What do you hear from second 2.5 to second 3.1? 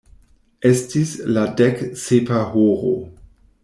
horo.